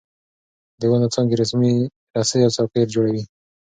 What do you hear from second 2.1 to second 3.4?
رسۍ او څوکۍ جوړوي.